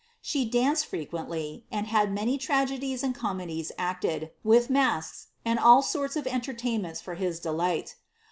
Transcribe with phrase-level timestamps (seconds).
[0.19, 6.15] She danced frequently, and had many tragedies and comedies acted, with masks, and all sorts
[6.15, 7.95] of entertainments for his delight.